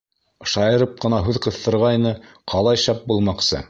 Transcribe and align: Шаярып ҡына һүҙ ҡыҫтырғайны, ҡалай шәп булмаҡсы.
Шаярып 0.53 0.95
ҡына 1.05 1.21
һүҙ 1.29 1.41
ҡыҫтырғайны, 1.45 2.17
ҡалай 2.55 2.85
шәп 2.87 3.09
булмаҡсы. 3.13 3.59